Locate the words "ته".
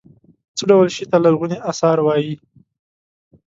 1.11-1.17